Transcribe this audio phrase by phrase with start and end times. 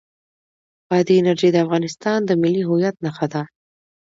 [0.89, 3.41] بادي انرژي د افغانستان د ملي هویت نښه ده.